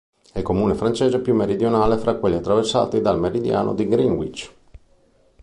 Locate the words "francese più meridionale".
0.73-1.95